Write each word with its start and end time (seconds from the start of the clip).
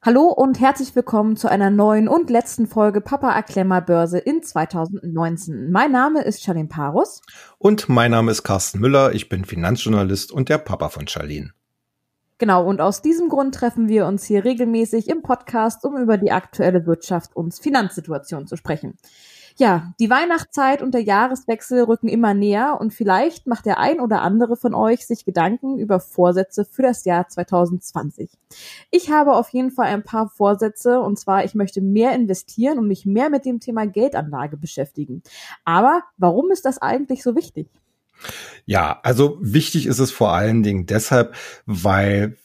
Hallo 0.00 0.28
und 0.28 0.60
herzlich 0.60 0.94
willkommen 0.94 1.36
zu 1.36 1.48
einer 1.48 1.70
neuen 1.70 2.06
und 2.06 2.30
letzten 2.30 2.68
Folge 2.68 3.00
Papa 3.00 3.32
Erklär 3.32 3.64
Börse 3.80 4.18
in 4.18 4.44
2019. 4.44 5.72
Mein 5.72 5.90
Name 5.90 6.22
ist 6.22 6.44
Charlene 6.44 6.68
Parus. 6.68 7.20
Und 7.58 7.88
mein 7.88 8.12
Name 8.12 8.30
ist 8.30 8.44
Carsten 8.44 8.78
Müller. 8.78 9.12
Ich 9.12 9.28
bin 9.28 9.44
Finanzjournalist 9.44 10.30
und 10.30 10.50
der 10.50 10.58
Papa 10.58 10.88
von 10.90 11.08
Charlene. 11.08 11.52
Genau, 12.38 12.64
und 12.64 12.80
aus 12.80 13.02
diesem 13.02 13.28
Grund 13.28 13.56
treffen 13.56 13.88
wir 13.88 14.06
uns 14.06 14.24
hier 14.24 14.44
regelmäßig 14.44 15.08
im 15.08 15.22
Podcast, 15.22 15.84
um 15.84 15.96
über 15.96 16.16
die 16.16 16.30
aktuelle 16.30 16.86
Wirtschaft 16.86 17.34
und 17.34 17.52
Finanzsituation 17.52 18.46
zu 18.46 18.54
sprechen. 18.56 18.96
Ja, 19.60 19.92
die 19.98 20.08
Weihnachtszeit 20.08 20.82
und 20.82 20.94
der 20.94 21.02
Jahreswechsel 21.02 21.82
rücken 21.82 22.06
immer 22.06 22.32
näher 22.32 22.78
und 22.80 22.94
vielleicht 22.94 23.48
macht 23.48 23.66
der 23.66 23.80
ein 23.80 23.98
oder 23.98 24.22
andere 24.22 24.56
von 24.56 24.72
euch 24.72 25.04
sich 25.04 25.24
Gedanken 25.24 25.80
über 25.80 25.98
Vorsätze 25.98 26.64
für 26.64 26.82
das 26.82 27.04
Jahr 27.04 27.28
2020. 27.28 28.30
Ich 28.92 29.10
habe 29.10 29.34
auf 29.34 29.48
jeden 29.48 29.72
Fall 29.72 29.86
ein 29.86 30.04
paar 30.04 30.28
Vorsätze 30.28 31.00
und 31.00 31.18
zwar, 31.18 31.44
ich 31.44 31.56
möchte 31.56 31.80
mehr 31.80 32.14
investieren 32.14 32.78
und 32.78 32.86
mich 32.86 33.04
mehr 33.04 33.30
mit 33.30 33.44
dem 33.44 33.58
Thema 33.58 33.84
Geldanlage 33.84 34.56
beschäftigen. 34.56 35.24
Aber 35.64 36.04
warum 36.18 36.52
ist 36.52 36.64
das 36.64 36.80
eigentlich 36.80 37.24
so 37.24 37.34
wichtig? 37.34 37.68
Ja, 38.64 39.00
also 39.02 39.38
wichtig 39.40 39.86
ist 39.86 39.98
es 39.98 40.12
vor 40.12 40.30
allen 40.30 40.62
Dingen 40.62 40.86
deshalb, 40.86 41.34
weil 41.66 42.36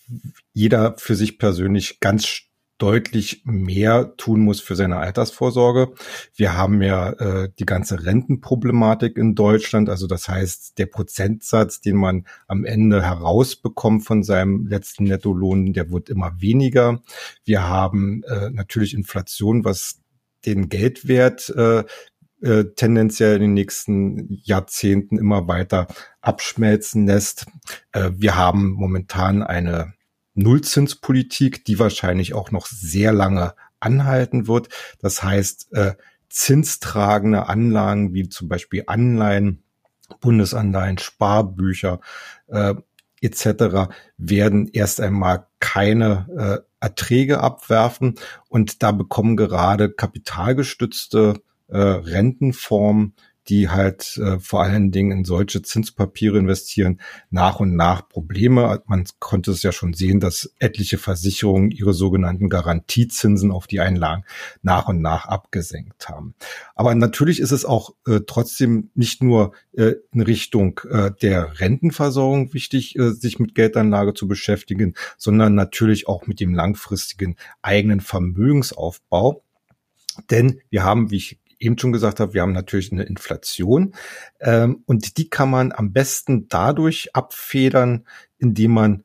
jeder 0.51 0.97
für 0.97 1.15
sich 1.15 1.37
persönlich 1.37 1.99
ganz 1.99 2.41
deutlich 2.83 3.43
mehr 3.45 4.13
tun 4.17 4.41
muss 4.41 4.59
für 4.59 4.75
seine 4.75 4.97
Altersvorsorge. 4.97 5.93
Wir 6.35 6.57
haben 6.57 6.81
ja 6.81 7.11
äh, 7.11 7.49
die 7.57 7.65
ganze 7.65 8.05
Rentenproblematik 8.05 9.15
in 9.15 9.35
Deutschland. 9.35 9.87
Also 9.87 10.05
das 10.05 10.27
heißt, 10.27 10.77
der 10.77 10.87
Prozentsatz, 10.87 11.79
den 11.79 11.95
man 11.95 12.27
am 12.45 12.65
Ende 12.65 13.01
herausbekommt 13.01 14.03
von 14.03 14.21
seinem 14.21 14.67
letzten 14.67 15.05
Nettolohn, 15.05 15.71
der 15.71 15.91
wird 15.91 16.09
immer 16.09 16.41
weniger. 16.41 17.01
Wir 17.45 17.65
haben 17.65 18.21
äh, 18.23 18.49
natürlich 18.49 18.93
Inflation, 18.93 19.63
was 19.63 20.01
den 20.45 20.67
Geldwert 20.67 21.53
äh, 21.55 21.85
äh, 22.41 22.65
tendenziell 22.75 23.35
in 23.35 23.43
den 23.43 23.53
nächsten 23.53 24.41
Jahrzehnten 24.43 25.17
immer 25.17 25.47
weiter 25.47 25.87
abschmelzen 26.19 27.07
lässt. 27.07 27.45
Äh, 27.93 28.11
wir 28.15 28.35
haben 28.35 28.71
momentan 28.71 29.41
eine 29.41 29.93
Nullzinspolitik, 30.35 31.65
die 31.65 31.79
wahrscheinlich 31.79 32.33
auch 32.33 32.51
noch 32.51 32.65
sehr 32.65 33.11
lange 33.11 33.53
anhalten 33.79 34.47
wird. 34.47 34.69
Das 34.99 35.23
heißt, 35.23 35.73
äh, 35.73 35.93
zinstragende 36.29 37.47
Anlagen 37.47 38.13
wie 38.13 38.27
zum 38.29 38.47
Beispiel 38.47 38.83
Anleihen, 38.87 39.63
Bundesanleihen, 40.19 40.97
Sparbücher 40.97 41.99
äh, 42.47 42.75
etc. 43.21 43.93
werden 44.17 44.67
erst 44.67 44.99
einmal 44.99 45.47
keine 45.59 46.63
äh, 46.63 46.73
Erträge 46.79 47.39
abwerfen 47.39 48.15
und 48.49 48.83
da 48.83 48.91
bekommen 48.91 49.37
gerade 49.37 49.91
kapitalgestützte 49.91 51.41
äh, 51.67 51.77
Rentenformen 51.77 53.15
die 53.47 53.69
halt 53.69 54.17
äh, 54.17 54.39
vor 54.39 54.63
allen 54.63 54.91
Dingen 54.91 55.11
in 55.11 55.25
solche 55.25 55.61
Zinspapiere 55.61 56.37
investieren, 56.37 56.99
nach 57.29 57.59
und 57.59 57.75
nach 57.75 58.07
Probleme. 58.07 58.81
Man 58.85 59.05
konnte 59.19 59.51
es 59.51 59.63
ja 59.63 59.71
schon 59.71 59.93
sehen, 59.93 60.19
dass 60.19 60.53
etliche 60.59 60.97
Versicherungen 60.97 61.71
ihre 61.71 61.93
sogenannten 61.93 62.49
Garantiezinsen 62.49 63.51
auf 63.51 63.67
die 63.67 63.79
Einlagen 63.79 64.23
nach 64.61 64.87
und 64.87 65.01
nach 65.01 65.25
abgesenkt 65.25 66.07
haben. 66.07 66.35
Aber 66.75 66.95
natürlich 66.95 67.39
ist 67.39 67.51
es 67.51 67.65
auch 67.65 67.91
äh, 68.07 68.21
trotzdem 68.25 68.89
nicht 68.95 69.21
nur 69.21 69.53
äh, 69.73 69.93
in 70.11 70.21
Richtung 70.21 70.79
äh, 70.89 71.11
der 71.21 71.59
Rentenversorgung 71.59 72.53
wichtig, 72.53 72.97
äh, 72.97 73.11
sich 73.11 73.39
mit 73.39 73.55
Geldanlage 73.55 74.13
zu 74.13 74.27
beschäftigen, 74.27 74.93
sondern 75.17 75.55
natürlich 75.55 76.07
auch 76.07 76.27
mit 76.27 76.39
dem 76.39 76.53
langfristigen 76.53 77.35
eigenen 77.61 77.99
Vermögensaufbau. 77.99 79.43
Denn 80.29 80.61
wir 80.69 80.83
haben, 80.83 81.09
wie 81.11 81.17
ich 81.17 81.39
eben 81.63 81.77
schon 81.77 81.91
gesagt 81.91 82.19
habe, 82.19 82.33
wir 82.33 82.41
haben 82.41 82.51
natürlich 82.51 82.91
eine 82.91 83.03
Inflation 83.03 83.95
ähm, 84.39 84.83
und 84.85 85.17
die 85.17 85.29
kann 85.29 85.49
man 85.49 85.71
am 85.71 85.93
besten 85.93 86.47
dadurch 86.49 87.15
abfedern, 87.15 88.05
indem 88.37 88.71
man 88.71 89.03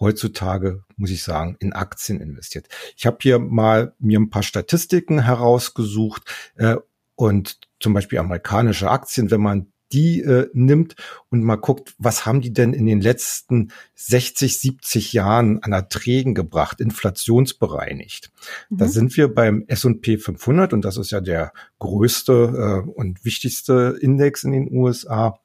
heutzutage, 0.00 0.84
muss 0.96 1.10
ich 1.10 1.22
sagen, 1.22 1.56
in 1.58 1.72
Aktien 1.72 2.20
investiert. 2.20 2.68
Ich 2.96 3.06
habe 3.06 3.18
hier 3.20 3.38
mal 3.38 3.94
mir 3.98 4.18
ein 4.20 4.30
paar 4.30 4.42
Statistiken 4.42 5.24
herausgesucht 5.24 6.22
äh, 6.56 6.76
und 7.16 7.58
zum 7.80 7.94
Beispiel 7.94 8.18
amerikanische 8.18 8.90
Aktien, 8.90 9.30
wenn 9.30 9.40
man 9.40 9.72
die 9.92 10.20
äh, 10.20 10.48
nimmt 10.52 10.96
und 11.30 11.42
mal 11.42 11.56
guckt, 11.56 11.94
was 11.98 12.26
haben 12.26 12.40
die 12.40 12.52
denn 12.52 12.72
in 12.72 12.86
den 12.86 13.00
letzten 13.00 13.72
60, 13.94 14.58
70 14.60 15.12
Jahren 15.12 15.62
an 15.62 15.72
Erträgen 15.72 16.34
gebracht, 16.34 16.80
inflationsbereinigt. 16.80 18.30
Mhm. 18.68 18.76
Da 18.76 18.88
sind 18.88 19.16
wir 19.16 19.32
beim 19.32 19.64
S&P 19.66 20.18
500 20.18 20.72
und 20.72 20.84
das 20.84 20.96
ist 20.96 21.10
ja 21.10 21.20
der 21.20 21.52
größte 21.78 22.84
äh, 22.86 22.90
und 22.90 23.24
wichtigste 23.24 23.96
Index 24.00 24.44
in 24.44 24.52
den 24.52 24.72
USA 24.72 25.38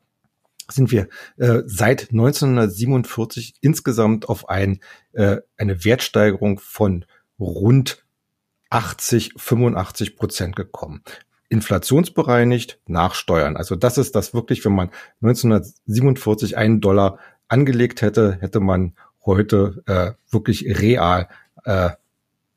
sind 0.71 0.91
wir 0.91 1.09
äh, 1.37 1.61
seit 1.65 2.11
1947 2.11 3.55
insgesamt 3.61 4.29
auf 4.29 4.47
ein, 4.47 4.79
äh, 5.11 5.37
eine 5.57 5.83
Wertsteigerung 5.83 6.59
von 6.59 7.05
rund 7.37 8.05
80, 8.69 9.33
85 9.37 10.15
Prozent 10.15 10.55
gekommen 10.55 11.03
inflationsbereinigt 11.53 12.79
nachsteuern. 12.87 13.55
Also 13.55 13.75
das 13.75 13.99
ist 13.99 14.15
das 14.15 14.33
wirklich, 14.33 14.65
wenn 14.65 14.73
man 14.73 14.89
1947 15.21 16.57
einen 16.57 16.81
Dollar 16.81 17.19
angelegt 17.47 18.01
hätte, 18.01 18.37
hätte 18.41 18.59
man 18.59 18.95
heute 19.23 19.83
äh, 19.85 20.13
wirklich 20.33 20.65
real 20.65 21.29
äh, 21.63 21.91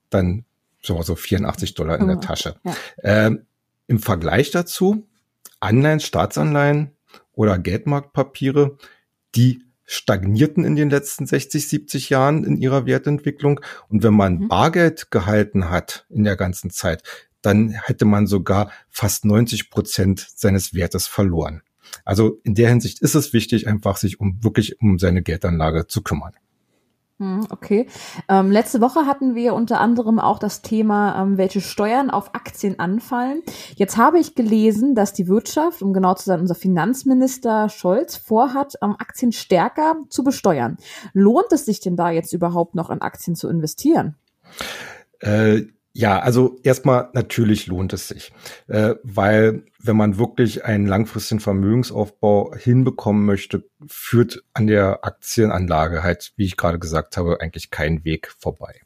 dann 0.08 0.46
so, 0.80 1.02
so 1.02 1.14
84 1.14 1.74
Dollar 1.74 1.98
in 1.98 2.08
der 2.08 2.20
Tasche. 2.20 2.56
Ja. 2.64 2.74
Ähm, 3.02 3.46
Im 3.86 3.98
Vergleich 3.98 4.50
dazu, 4.50 5.06
Anleihen, 5.60 6.00
Staatsanleihen 6.00 6.92
oder 7.34 7.58
Geldmarktpapiere, 7.58 8.78
die 9.34 9.62
stagnierten 9.84 10.64
in 10.64 10.74
den 10.74 10.88
letzten 10.88 11.26
60, 11.26 11.68
70 11.68 12.08
Jahren 12.08 12.44
in 12.44 12.56
ihrer 12.56 12.86
Wertentwicklung. 12.86 13.60
Und 13.88 14.02
wenn 14.02 14.14
man 14.14 14.38
mhm. 14.38 14.48
Bargeld 14.48 15.10
gehalten 15.10 15.68
hat 15.68 16.06
in 16.08 16.24
der 16.24 16.36
ganzen 16.36 16.70
Zeit, 16.70 17.02
dann 17.46 17.70
hätte 17.70 18.04
man 18.04 18.26
sogar 18.26 18.70
fast 18.90 19.24
90 19.24 19.70
Prozent 19.70 20.26
seines 20.34 20.74
Wertes 20.74 21.06
verloren. 21.06 21.62
Also 22.04 22.40
in 22.42 22.54
der 22.54 22.68
Hinsicht 22.68 23.00
ist 23.00 23.14
es 23.14 23.32
wichtig, 23.32 23.68
einfach 23.68 23.96
sich 23.96 24.18
um 24.18 24.42
wirklich 24.42 24.80
um 24.80 24.98
seine 24.98 25.22
Geldanlage 25.22 25.86
zu 25.86 26.02
kümmern. 26.02 26.32
Hm, 27.18 27.46
okay. 27.48 27.86
Ähm, 28.28 28.50
letzte 28.50 28.80
Woche 28.82 29.06
hatten 29.06 29.34
wir 29.34 29.54
unter 29.54 29.80
anderem 29.80 30.18
auch 30.18 30.38
das 30.38 30.60
Thema, 30.60 31.22
ähm, 31.22 31.38
welche 31.38 31.62
Steuern 31.62 32.10
auf 32.10 32.34
Aktien 32.34 32.78
anfallen. 32.78 33.42
Jetzt 33.76 33.96
habe 33.96 34.18
ich 34.18 34.34
gelesen, 34.34 34.94
dass 34.94 35.14
die 35.14 35.28
Wirtschaft, 35.28 35.80
um 35.82 35.94
genau 35.94 36.14
zu 36.14 36.24
sein, 36.24 36.40
unser 36.40 36.56
Finanzminister 36.56 37.70
Scholz 37.70 38.16
vorhat, 38.16 38.74
ähm, 38.82 38.96
Aktien 38.98 39.32
stärker 39.32 39.96
zu 40.10 40.24
besteuern. 40.24 40.76
Lohnt 41.14 41.52
es 41.52 41.64
sich 41.64 41.80
denn 41.80 41.96
da 41.96 42.10
jetzt 42.10 42.34
überhaupt 42.34 42.74
noch 42.74 42.90
in 42.90 43.00
Aktien 43.00 43.34
zu 43.34 43.48
investieren? 43.48 44.16
Äh, 45.20 45.62
ja, 45.96 46.18
also 46.18 46.58
erstmal 46.62 47.08
natürlich 47.14 47.68
lohnt 47.68 47.94
es 47.94 48.08
sich, 48.08 48.30
äh, 48.66 48.96
weil 49.02 49.64
wenn 49.82 49.96
man 49.96 50.18
wirklich 50.18 50.62
einen 50.62 50.86
langfristigen 50.86 51.40
Vermögensaufbau 51.40 52.54
hinbekommen 52.54 53.24
möchte, 53.24 53.64
führt 53.86 54.44
an 54.52 54.66
der 54.66 55.06
Aktienanlage 55.06 56.02
halt, 56.02 56.34
wie 56.36 56.44
ich 56.44 56.58
gerade 56.58 56.78
gesagt 56.78 57.16
habe, 57.16 57.40
eigentlich 57.40 57.70
kein 57.70 58.04
Weg 58.04 58.30
vorbei. 58.38 58.82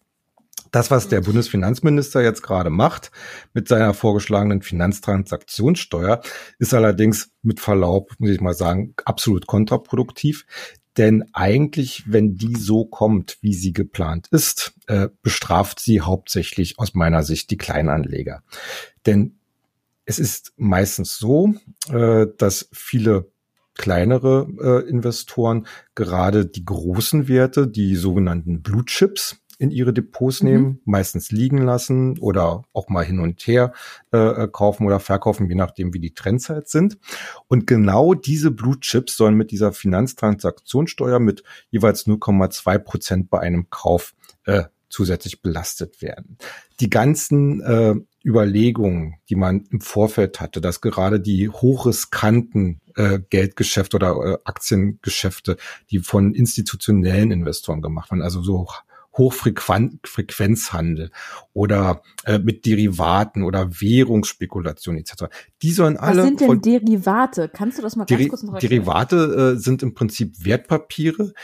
Das, 0.70 0.93
was 0.93 1.09
der 1.09 1.20
Bundesfinanzminister 1.22 2.22
jetzt 2.22 2.43
gerade 2.43 2.70
macht 2.70 3.10
mit 3.54 3.66
seiner 3.66 3.93
vorgeschlagenen 3.93 4.62
Finanztransaktionssteuer, 4.62 6.20
ist 6.60 6.75
allerdings 6.75 7.32
mit 7.43 7.59
Verlaub, 7.59 8.12
muss 8.19 8.31
ich 8.31 8.41
mal 8.41 8.54
sagen, 8.54 8.94
absolut 9.04 9.49
kontraproduktiv. 9.49 10.47
Denn 10.97 11.25
eigentlich, 11.33 12.05
wenn 12.06 12.37
die 12.37 12.56
so 12.56 12.84
kommt, 12.84 13.39
wie 13.43 13.55
sie 13.55 13.73
geplant 13.73 14.28
ist, 14.31 14.73
äh, 14.87 15.09
bestraft 15.23 15.81
sie 15.81 16.01
hauptsächlich 16.01 16.79
aus 16.79 16.94
meiner 16.94 17.23
Sicht 17.23 17.50
die 17.50 17.59
Kleinanleger. 17.59 18.43
Denn 19.06 19.38
es 20.05 20.19
ist 20.19 20.53
meistens 20.56 21.19
so, 21.19 21.55
äh, 21.93 22.26
dass 22.37 22.69
viele 22.73 23.31
kleinere 23.75 24.49
äh, 24.61 24.88
Investoren 24.88 25.67
gerade 25.94 26.44
die 26.44 26.64
großen 26.64 27.29
Werte, 27.29 27.69
die 27.69 27.94
sogenannten 27.94 28.61
Blue 28.61 28.85
Chips, 28.85 29.37
in 29.61 29.71
ihre 29.71 29.93
Depots 29.93 30.43
mhm. 30.43 30.49
nehmen, 30.49 30.81
meistens 30.87 31.31
liegen 31.31 31.59
lassen 31.59 32.19
oder 32.19 32.65
auch 32.73 32.89
mal 32.89 33.05
hin 33.05 33.21
und 33.21 33.47
her 33.47 33.73
äh, 34.11 34.49
kaufen 34.49 34.87
oder 34.87 35.01
verkaufen, 35.01 35.49
je 35.49 35.55
nachdem, 35.55 35.93
wie 35.93 36.01
die 36.01 36.15
Trends 36.15 36.49
halt 36.49 36.69
sind. 36.69 36.99
Und 37.47 37.67
genau 37.67 38.15
diese 38.15 38.51
Blue 38.51 38.81
Chips 38.81 39.17
sollen 39.17 39.35
mit 39.35 39.51
dieser 39.51 39.73
Finanztransaktionssteuer 39.73 41.19
mit 41.21 41.45
jeweils 41.71 42.07
0,2 42.07 42.79
Prozent 42.79 43.31
bei 43.31 43.41
einem 43.41 43.69
Kauf 43.69 44.15
äh, 44.47 44.65
zusätzlich 44.89 45.43
belastet 45.43 46.01
werden. 46.01 46.39
Die 46.81 46.91
ganzen 46.91 47.61
äh, 47.61 47.95
Überlegungen, 48.25 49.17
die 49.29 49.37
man 49.37 49.67
im 49.71 49.83
Vorfeld 49.83 50.41
hatte, 50.41 50.62
dass 50.62 50.81
gerade 50.81 51.21
die 51.21 51.51
hochriskanten 51.51 52.81
äh, 52.97 53.21
Geldgeschäfte 53.29 53.97
oder 53.97 54.17
äh, 54.25 54.39
Aktiengeschäfte, 54.45 55.59
die 55.91 55.99
von 55.99 56.35
institutionellen 56.35 57.31
Investoren 57.31 57.83
gemacht 57.83 58.11
werden, 58.11 58.23
also 58.23 58.43
so 58.43 58.67
Hochfrequenzhandel 59.20 61.11
oder 61.52 62.02
äh, 62.25 62.38
mit 62.38 62.64
Derivaten 62.64 63.43
oder 63.43 63.70
Währungsspekulation 63.81 64.96
etc. 64.96 65.25
Die 65.62 65.72
sollen 65.72 65.96
alle. 65.99 66.22
Was 66.22 66.26
sind 66.26 66.40
denn 66.40 66.61
Derivate? 66.62 67.49
Kannst 67.49 67.78
du 67.78 67.82
das 67.82 67.96
mal 67.96 68.06
ganz 68.06 68.28
kurz 68.28 68.43
noch 68.43 68.55
erklären? 68.55 68.84
Derivate 68.84 69.55
äh, 69.56 69.58
sind 69.58 69.82
im 69.82 69.94
Prinzip 69.94 70.44
Wertpapiere, 70.44 71.34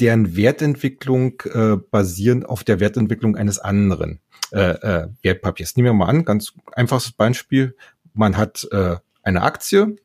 deren 0.00 0.36
Wertentwicklung 0.36 1.42
äh, 1.52 1.76
basieren 1.76 2.46
auf 2.46 2.62
der 2.62 2.78
Wertentwicklung 2.78 3.36
eines 3.36 3.58
anderen 3.58 4.20
äh, 4.52 4.60
äh, 4.60 5.08
Wertpapiers. 5.22 5.76
Nehmen 5.76 5.86
wir 5.86 5.92
mal 5.94 6.06
an, 6.06 6.24
ganz 6.24 6.52
einfaches 6.72 7.12
Beispiel. 7.12 7.76
Man 8.12 8.36
hat 8.36 8.68
äh, 8.70 8.96
eine 9.24 9.42
Aktie, 9.42 9.96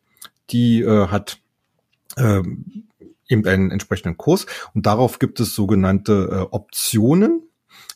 die 0.49 0.81
äh, 0.81 1.07
hat 1.07 1.39
äh, 2.17 2.41
eben 3.29 3.45
einen 3.45 3.71
entsprechenden 3.71 4.17
Kurs 4.17 4.45
und 4.73 4.85
darauf 4.85 5.19
gibt 5.19 5.39
es 5.39 5.55
sogenannte 5.55 6.29
äh, 6.31 6.55
Optionen. 6.55 7.43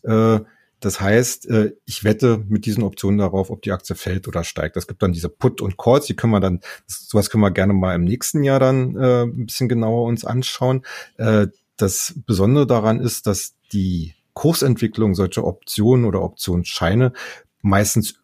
Äh, 0.04 0.40
das 0.80 1.00
heißt, 1.00 1.50
äh, 1.50 1.72
ich 1.86 2.04
wette 2.04 2.44
mit 2.50 2.66
diesen 2.66 2.84
Optionen 2.84 3.18
darauf, 3.18 3.50
ob 3.50 3.62
die 3.62 3.72
Aktie 3.72 3.96
fällt 3.96 4.28
oder 4.28 4.44
steigt. 4.44 4.76
Es 4.76 4.86
gibt 4.86 5.02
dann 5.02 5.14
diese 5.14 5.30
Put 5.30 5.62
und 5.62 5.78
Calls, 5.78 6.08
die 6.08 6.16
können 6.16 6.34
wir 6.34 6.42
dann, 6.42 6.60
sowas 6.88 7.30
können 7.30 7.42
wir 7.42 7.52
gerne 7.52 7.74
mal 7.74 7.96
im 7.96 8.04
nächsten 8.04 8.44
Jahr 8.44 8.60
dann 8.60 8.98
äh, 8.98 9.24
ein 9.24 9.46
bisschen 9.46 9.70
genauer 9.70 10.04
uns 10.04 10.26
anschauen. 10.26 10.86
Äh, 11.18 11.48
das 11.78 12.14
Besondere 12.26 12.68
daran 12.68 13.00
ist, 13.00 13.28
dass 13.28 13.56
die 13.72 14.16
Kursentwicklung 14.34 15.16
solcher 15.16 15.46
Optionen 15.46 16.06
oder 16.06 16.22
Optionsscheine 16.22 17.14
meistens 17.62 18.16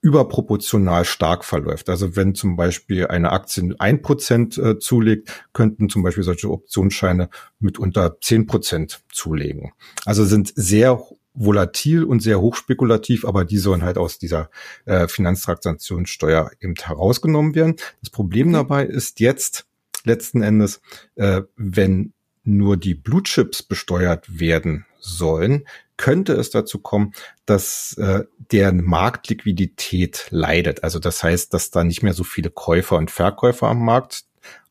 überproportional 0.00 1.04
stark 1.04 1.44
verläuft. 1.44 1.88
Also 1.88 2.14
wenn 2.14 2.34
zum 2.34 2.56
Beispiel 2.56 3.06
eine 3.08 3.32
Aktie 3.32 3.74
ein 3.78 4.02
Prozent 4.02 4.56
äh, 4.56 4.78
zulegt, 4.78 5.44
könnten 5.52 5.88
zum 5.88 6.02
Beispiel 6.02 6.24
solche 6.24 6.50
Optionsscheine 6.50 7.28
mitunter 7.58 8.18
zehn 8.20 8.46
Prozent 8.46 9.00
zulegen. 9.12 9.72
Also 10.04 10.24
sind 10.24 10.52
sehr 10.54 11.02
volatil 11.34 12.04
und 12.04 12.20
sehr 12.20 12.40
hochspekulativ, 12.40 13.24
aber 13.24 13.44
die 13.44 13.58
sollen 13.58 13.82
halt 13.82 13.98
aus 13.98 14.18
dieser 14.18 14.50
äh, 14.84 15.08
Finanztransaktionssteuer 15.08 16.50
eben 16.60 16.74
herausgenommen 16.80 17.54
werden. 17.54 17.76
Das 18.00 18.10
Problem 18.10 18.52
dabei 18.52 18.84
ist 18.84 19.20
jetzt 19.20 19.66
letzten 20.04 20.42
Endes, 20.42 20.80
äh, 21.16 21.42
wenn 21.56 22.12
nur 22.44 22.76
die 22.76 22.94
Blue 22.94 23.22
Chips 23.22 23.62
besteuert 23.62 24.40
werden 24.40 24.86
sollen, 24.98 25.64
könnte 25.98 26.32
es 26.32 26.48
dazu 26.48 26.78
kommen, 26.78 27.12
dass 27.44 27.92
äh, 27.98 28.24
deren 28.50 28.82
Marktliquidität 28.82 30.28
leidet. 30.30 30.82
Also 30.82 30.98
das 30.98 31.22
heißt, 31.22 31.52
dass 31.52 31.70
da 31.70 31.84
nicht 31.84 32.02
mehr 32.02 32.14
so 32.14 32.24
viele 32.24 32.50
Käufer 32.50 32.96
und 32.96 33.10
Verkäufer 33.10 33.68
am 33.68 33.84
Markt 33.84 34.24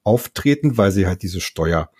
auftreten, 0.03 0.77
weil 0.77 0.91
sie 0.91 1.05
halt 1.05 1.21
diese 1.21 1.41
Steuer 1.41 1.91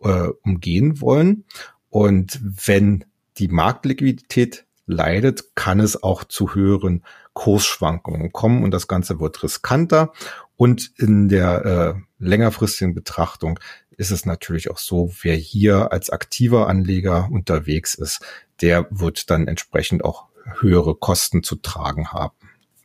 äh, 0.00 0.28
umgehen 0.42 1.00
wollen. 1.00 1.44
Und 1.90 2.40
wenn 2.42 3.04
die 3.38 3.48
Marktliquidität 3.48 4.64
leidet, 4.86 5.54
kann 5.54 5.78
es 5.78 6.02
auch 6.02 6.24
zu 6.24 6.54
höheren 6.54 7.04
Kursschwankungen 7.34 8.32
kommen 8.32 8.64
und 8.64 8.72
das 8.72 8.88
Ganze 8.88 9.20
wird 9.20 9.42
riskanter. 9.42 10.12
Und 10.56 10.90
in 10.96 11.28
der 11.28 11.64
äh, 11.64 12.00
längerfristigen 12.18 12.94
Betrachtung 12.94 13.58
ist 14.00 14.10
es 14.10 14.24
natürlich 14.24 14.70
auch 14.70 14.78
so, 14.78 15.12
wer 15.20 15.36
hier 15.36 15.92
als 15.92 16.08
aktiver 16.08 16.68
Anleger 16.68 17.28
unterwegs 17.30 17.94
ist, 17.94 18.20
der 18.62 18.86
wird 18.90 19.30
dann 19.30 19.46
entsprechend 19.46 20.04
auch 20.04 20.24
höhere 20.60 20.94
Kosten 20.94 21.42
zu 21.42 21.56
tragen 21.56 22.08
haben 22.08 22.34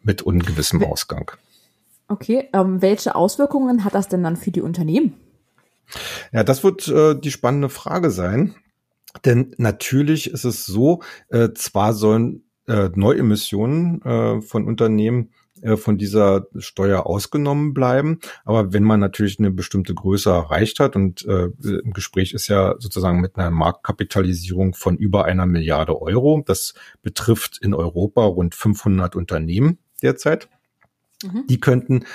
mit 0.04 0.22
ungewissem 0.22 0.84
Ausgang. 0.84 1.32
Okay, 2.10 2.50
ähm, 2.54 2.82
welche 2.82 3.16
Auswirkungen 3.16 3.86
hat 3.86 3.96
das 3.96 4.10
denn 4.10 4.24
dann 4.24 4.36
für 4.36 4.52
die 4.52 4.62
Unternehmen? 4.62 5.14
Ja, 6.34 6.44
das 6.44 6.64
wird 6.66 6.88
äh, 6.90 7.16
die 7.18 7.32
spannende 7.32 7.70
Frage 7.70 8.12
sein. 8.12 8.54
Denn 9.24 9.56
natürlich 9.58 10.30
ist 10.30 10.44
es 10.44 10.66
so, 10.66 11.02
äh, 11.30 11.50
zwar 11.54 11.94
sollen 11.94 12.44
äh, 12.68 12.90
Neuemissionen 12.94 14.02
äh, 14.02 14.42
von 14.42 14.68
Unternehmen 14.68 15.32
von 15.78 15.98
dieser 15.98 16.48
Steuer 16.58 17.06
ausgenommen 17.06 17.74
bleiben. 17.74 18.20
Aber 18.44 18.74
wenn 18.74 18.84
man 18.84 19.00
natürlich 19.00 19.40
eine 19.40 19.52
bestimmte 19.52 19.94
Größe 19.94 20.30
erreicht 20.30 20.80
hat 20.80 20.96
und 20.96 21.26
äh, 21.26 21.50
im 21.64 21.94
Gespräch 21.94 22.34
ist 22.34 22.48
ja 22.48 22.76
sozusagen 22.80 23.22
mit 23.22 23.38
einer 23.38 23.52
Marktkapitalisierung 23.52 24.74
von 24.74 24.98
über 24.98 25.26
einer 25.26 25.46
Milliarde 25.46 26.00
Euro, 26.02 26.44
das 26.46 26.74
betrifft 27.02 27.58
in 27.62 27.74
Europa 27.74 28.26
rund 28.26 28.54
500 28.54 29.16
Unternehmen 29.16 29.78
derzeit, 30.02 30.50
mhm. 31.24 31.46
die 31.48 31.60
könnten 31.60 32.06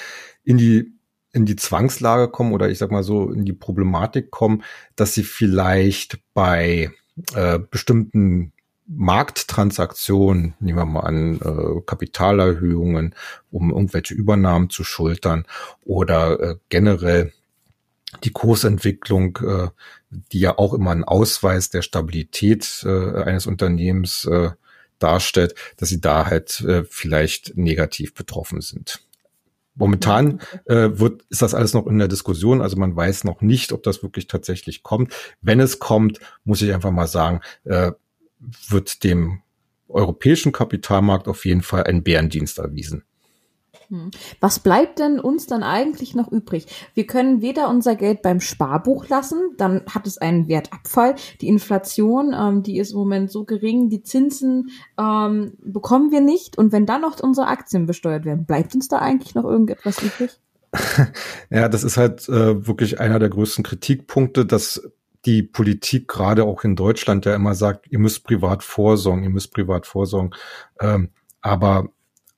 in 0.44 0.58
die 0.58 0.92
in 1.32 1.46
die 1.46 1.56
Zwangslage 1.56 2.28
kommen 2.28 2.52
oder 2.52 2.70
ich 2.70 2.78
sag 2.78 2.90
mal 2.90 3.04
so 3.04 3.30
in 3.30 3.44
die 3.44 3.52
Problematik 3.52 4.32
kommen, 4.32 4.64
dass 4.96 5.14
sie 5.14 5.22
vielleicht 5.22 6.18
bei 6.34 6.90
äh, 7.34 7.58
bestimmten 7.58 8.52
Markttransaktionen, 8.92 10.54
nehmen 10.58 10.78
wir 10.78 10.84
mal 10.84 11.00
an, 11.00 11.40
äh, 11.40 11.80
Kapitalerhöhungen, 11.86 13.14
um 13.50 13.70
irgendwelche 13.70 14.14
Übernahmen 14.14 14.68
zu 14.68 14.82
schultern 14.82 15.46
oder 15.84 16.40
äh, 16.40 16.56
generell 16.68 17.32
die 18.24 18.32
Kursentwicklung, 18.32 19.38
äh, 19.46 19.68
die 20.10 20.40
ja 20.40 20.58
auch 20.58 20.74
immer 20.74 20.90
ein 20.90 21.04
Ausweis 21.04 21.70
der 21.70 21.82
Stabilität 21.82 22.84
äh, 22.84 23.22
eines 23.22 23.46
Unternehmens 23.46 24.24
äh, 24.24 24.50
darstellt, 24.98 25.54
dass 25.76 25.88
sie 25.88 26.00
da 26.00 26.26
halt 26.26 26.60
äh, 26.62 26.82
vielleicht 26.82 27.56
negativ 27.56 28.14
betroffen 28.14 28.60
sind. 28.60 29.00
Momentan 29.76 30.40
äh, 30.66 30.90
wird, 30.94 31.22
ist 31.30 31.42
das 31.42 31.54
alles 31.54 31.74
noch 31.74 31.86
in 31.86 31.98
der 31.98 32.08
Diskussion, 32.08 32.60
also 32.60 32.76
man 32.76 32.96
weiß 32.96 33.22
noch 33.22 33.40
nicht, 33.40 33.70
ob 33.72 33.84
das 33.84 34.02
wirklich 34.02 34.26
tatsächlich 34.26 34.82
kommt. 34.82 35.14
Wenn 35.40 35.60
es 35.60 35.78
kommt, 35.78 36.18
muss 36.42 36.60
ich 36.60 36.74
einfach 36.74 36.90
mal 36.90 37.06
sagen, 37.06 37.40
äh, 37.64 37.92
wird 38.68 39.04
dem 39.04 39.42
europäischen 39.88 40.52
Kapitalmarkt 40.52 41.28
auf 41.28 41.44
jeden 41.44 41.62
Fall 41.62 41.84
ein 41.84 42.02
Bärendienst 42.02 42.58
erwiesen. 42.58 43.04
Hm. 43.88 44.12
Was 44.38 44.60
bleibt 44.60 45.00
denn 45.00 45.18
uns 45.18 45.46
dann 45.46 45.64
eigentlich 45.64 46.14
noch 46.14 46.30
übrig? 46.30 46.66
Wir 46.94 47.06
können 47.06 47.42
weder 47.42 47.68
unser 47.68 47.96
Geld 47.96 48.22
beim 48.22 48.40
Sparbuch 48.40 49.08
lassen, 49.08 49.54
dann 49.58 49.82
hat 49.92 50.06
es 50.06 50.18
einen 50.18 50.46
Wertabfall. 50.46 51.16
Die 51.40 51.48
Inflation, 51.48 52.32
ähm, 52.32 52.62
die 52.62 52.78
ist 52.78 52.92
im 52.92 52.98
Moment 52.98 53.32
so 53.32 53.44
gering, 53.44 53.88
die 53.88 54.02
Zinsen 54.02 54.70
ähm, 54.96 55.54
bekommen 55.58 56.12
wir 56.12 56.20
nicht. 56.20 56.56
Und 56.56 56.70
wenn 56.70 56.86
dann 56.86 57.00
noch 57.00 57.18
unsere 57.20 57.48
Aktien 57.48 57.86
besteuert 57.86 58.24
werden, 58.24 58.46
bleibt 58.46 58.74
uns 58.76 58.86
da 58.86 59.00
eigentlich 59.00 59.34
noch 59.34 59.44
irgendetwas 59.44 60.00
übrig? 60.00 60.38
ja, 61.50 61.68
das 61.68 61.82
ist 61.82 61.96
halt 61.96 62.28
äh, 62.28 62.66
wirklich 62.66 63.00
einer 63.00 63.18
der 63.18 63.28
größten 63.28 63.64
Kritikpunkte, 63.64 64.46
dass 64.46 64.88
die 65.26 65.42
Politik 65.42 66.08
gerade 66.08 66.44
auch 66.44 66.64
in 66.64 66.76
Deutschland 66.76 67.26
ja 67.26 67.34
immer 67.34 67.54
sagt, 67.54 67.86
ihr 67.90 67.98
müsst 67.98 68.24
privat 68.24 68.62
vorsorgen, 68.62 69.22
ihr 69.22 69.30
müsst 69.30 69.52
privat 69.52 69.86
vorsorgen. 69.86 70.34
Ähm, 70.80 71.10
aber 71.40 71.88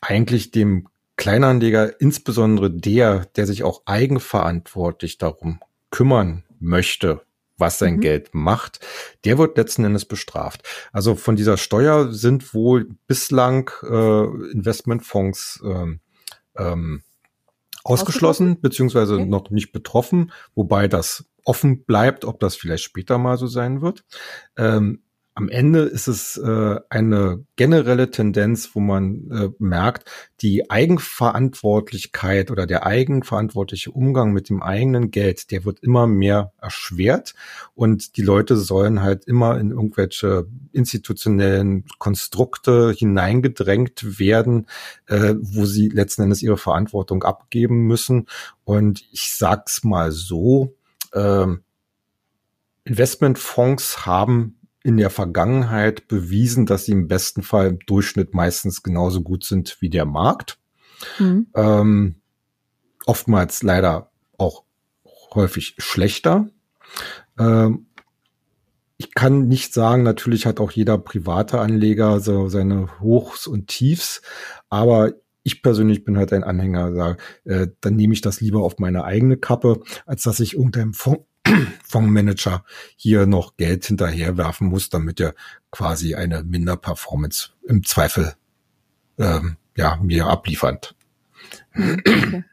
eigentlich 0.01 0.51
dem 0.51 0.89
Kleinanleger, 1.17 2.01
insbesondere 2.01 2.71
der, 2.71 3.27
der 3.37 3.47
sich 3.47 3.63
auch 3.63 3.83
eigenverantwortlich 3.85 5.19
darum 5.19 5.61
kümmern 5.91 6.45
möchte, 6.59 7.23
was 7.59 7.79
sein 7.79 7.97
mhm. 7.97 8.01
Geld 8.01 8.35
macht, 8.35 8.81
der 9.25 9.39
wird 9.39 9.57
letzten 9.57 9.85
Endes 9.85 10.05
bestraft. 10.05 10.63
Also 10.93 11.15
von 11.15 11.37
dieser 11.37 11.59
Steuer 11.59 12.13
sind 12.13 12.55
wohl 12.55 12.89
bislang 13.07 13.71
äh, 13.83 14.25
Investmentfonds 14.53 15.63
ähm, 15.65 16.01
ähm, 16.57 17.03
ausgeschlossen, 17.85 18.61
beziehungsweise 18.61 19.15
okay. 19.15 19.27
noch 19.27 19.51
nicht 19.51 19.73
betroffen, 19.73 20.33
wobei 20.55 20.89
das 20.89 21.25
offen 21.45 21.85
bleibt, 21.85 22.25
ob 22.25 22.41
das 22.41 22.57
vielleicht 22.57 22.85
später 22.85 23.19
mal 23.19 23.37
so 23.37 23.47
sein 23.47 23.83
wird. 23.83 24.05
Ähm, 24.57 25.03
am 25.35 25.49
Ende 25.49 25.81
ist 25.81 26.09
es 26.09 26.37
äh, 26.37 26.81
eine 26.91 27.45
generelle 27.57 28.11
Tendenz, 28.11 28.71
wo 28.75 28.81
man 28.81 29.31
äh, 29.31 29.49
merkt, 29.59 30.11
die 30.43 30.71
Eigenverantwortlichkeit 30.71 32.51
oder 32.51 32.67
der 32.67 32.85
eigenverantwortliche 32.85 33.91
Umgang 33.91 34.33
mit 34.33 34.51
dem 34.51 34.63
eigenen 34.63 35.11
Geld, 35.11 35.51
der 35.51 35.65
wird 35.65 35.81
immer 35.81 36.07
mehr 36.07 36.53
erschwert 36.61 37.35
und 37.75 38.19
die 38.19 38.23
Leute 38.23 38.57
sollen 38.57 39.01
halt 39.01 39.25
immer 39.25 39.59
in 39.59 39.71
irgendwelche 39.71 40.47
institutionellen 40.73 41.87
Konstrukte 41.99 42.93
hineingedrängt 42.93 44.19
werden, 44.19 44.67
äh, 45.07 45.35
wo 45.41 45.65
sie 45.65 45.89
letzten 45.89 46.23
Endes 46.23 46.43
ihre 46.43 46.59
Verantwortung 46.59 47.23
abgeben 47.23 47.87
müssen. 47.87 48.27
Und 48.65 49.03
ich 49.13 49.33
sag's 49.33 49.83
mal 49.83 50.13
so, 50.13 50.75
äh, 51.13 51.47
Investmentfonds 52.85 54.05
haben 54.05 54.59
in 54.85 54.97
der 54.97 55.11
Vergangenheit 55.11 56.09
bewiesen, 56.09 56.67
dass 56.67 56.87
sie 56.87 56.93
im 56.93 57.09
besten 57.09 57.43
Fall 57.43 57.69
im 57.69 57.79
Durchschnitt 57.81 58.35
meistens 58.35 58.83
genauso 58.83 59.23
gut 59.23 59.45
sind 59.45 59.77
wie 59.81 59.91
der 59.91 60.05
Markt. 60.05 60.59
Mhm. 61.19 61.47
Ähm, 61.55 62.17
oftmals 63.07 63.63
leider 63.63 64.11
auch 64.39 64.65
häufig 65.35 65.75
schlechter. 65.79 66.49
Ähm, 67.39 67.87
ich 68.97 69.15
kann 69.15 69.49
nicht 69.49 69.75
sagen, 69.75 70.03
natürlich 70.05 70.47
hat 70.47 70.61
auch 70.61 70.71
jeder 70.71 70.99
private 70.99 71.59
Anleger 71.59 72.21
so 72.21 72.49
seine 72.49 73.01
Hochs 73.01 73.47
und 73.47 73.67
Tiefs, 73.67 74.23
aber 74.69 75.13
ich 75.43 75.63
persönlich 75.63 76.05
bin 76.05 76.17
halt 76.17 76.33
ein 76.33 76.45
Anhänger, 76.45 76.95
sage, 76.95 77.17
äh, 77.45 77.67
dann 77.81 77.97
nehme 77.97 78.15
ich 78.15 78.21
das 78.21 78.41
lieber 78.41 78.63
auf 78.63 78.79
meine 78.79 79.05
eigene 79.05 79.37
Kappe, 79.37 79.81
als 80.07 80.23
dass 80.23 80.39
ich 80.39 80.55
irgendeinem 80.55 80.95
Fonds 80.95 81.25
Fondsmanager 81.85 82.65
hier 82.97 83.27
noch 83.27 83.57
Geld 83.57 83.85
hinterherwerfen 83.85 84.69
muss, 84.69 84.91
damit 84.91 85.21
er 85.21 85.35
quasi 85.71 86.15
eine 86.15 86.43
Minderperformance 86.43 87.51
im 87.67 87.85
Zweifel 87.85 88.35
ähm, 89.19 89.57
ja 89.77 89.99
mir 90.03 90.27
abliefert. 90.27 90.95
Okay. 91.75 92.45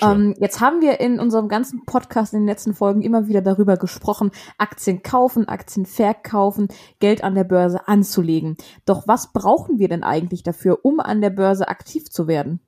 Ähm, 0.00 0.34
jetzt 0.38 0.60
haben 0.60 0.80
wir 0.80 1.00
in 1.00 1.20
unserem 1.20 1.48
ganzen 1.48 1.84
Podcast 1.84 2.32
in 2.32 2.40
den 2.40 2.48
letzten 2.48 2.74
Folgen 2.74 3.02
immer 3.02 3.26
wieder 3.26 3.42
darüber 3.42 3.76
gesprochen, 3.76 4.30
Aktien 4.58 5.02
kaufen, 5.02 5.48
Aktien 5.48 5.86
verkaufen, 5.86 6.68
Geld 6.98 7.22
an 7.22 7.34
der 7.34 7.44
Börse 7.44 7.86
anzulegen. 7.88 8.56
Doch 8.84 9.06
was 9.06 9.32
brauchen 9.32 9.78
wir 9.78 9.88
denn 9.88 10.02
eigentlich 10.02 10.42
dafür, 10.42 10.84
um 10.84 11.00
an 11.00 11.20
der 11.20 11.30
Börse 11.30 11.68
aktiv 11.68 12.10
zu 12.10 12.26
werden? 12.26 12.60